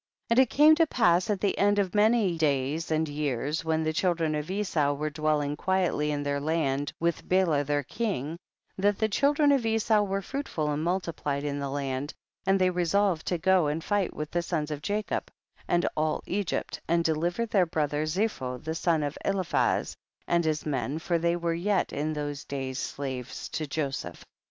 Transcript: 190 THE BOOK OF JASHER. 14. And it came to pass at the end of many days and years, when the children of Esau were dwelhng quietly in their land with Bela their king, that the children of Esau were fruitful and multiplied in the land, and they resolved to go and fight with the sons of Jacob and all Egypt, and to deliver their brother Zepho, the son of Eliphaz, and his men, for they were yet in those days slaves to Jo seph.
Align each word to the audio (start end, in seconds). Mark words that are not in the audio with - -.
190 0.29 0.33
THE 0.33 0.49
BOOK 0.49 0.49
OF 0.49 0.49
JASHER. 0.49 0.79
14. 0.81 0.81
And 0.81 0.87
it 0.87 0.87
came 0.87 0.87
to 0.87 0.95
pass 0.95 1.29
at 1.29 1.41
the 1.41 1.57
end 1.59 1.77
of 1.79 1.93
many 1.93 2.35
days 2.39 2.89
and 2.89 3.07
years, 3.07 3.63
when 3.63 3.83
the 3.83 3.93
children 3.93 4.33
of 4.33 4.49
Esau 4.49 4.93
were 4.93 5.11
dwelhng 5.11 5.55
quietly 5.55 6.09
in 6.09 6.23
their 6.23 6.39
land 6.39 6.91
with 6.99 7.29
Bela 7.29 7.63
their 7.63 7.83
king, 7.83 8.39
that 8.79 8.97
the 8.97 9.07
children 9.07 9.51
of 9.51 9.63
Esau 9.63 10.01
were 10.01 10.23
fruitful 10.23 10.71
and 10.71 10.83
multiplied 10.83 11.43
in 11.43 11.59
the 11.59 11.69
land, 11.69 12.15
and 12.47 12.57
they 12.59 12.71
resolved 12.71 13.27
to 13.27 13.37
go 13.37 13.67
and 13.67 13.83
fight 13.83 14.11
with 14.11 14.31
the 14.31 14.41
sons 14.41 14.71
of 14.71 14.81
Jacob 14.81 15.29
and 15.67 15.87
all 15.95 16.23
Egypt, 16.25 16.81
and 16.87 17.05
to 17.05 17.13
deliver 17.13 17.45
their 17.45 17.67
brother 17.67 18.07
Zepho, 18.07 18.57
the 18.57 18.73
son 18.73 19.03
of 19.03 19.15
Eliphaz, 19.23 19.95
and 20.27 20.43
his 20.43 20.65
men, 20.65 20.97
for 20.97 21.19
they 21.19 21.35
were 21.35 21.53
yet 21.53 21.93
in 21.93 22.13
those 22.13 22.43
days 22.43 22.79
slaves 22.79 23.49
to 23.49 23.67
Jo 23.67 23.91
seph. 23.91 24.25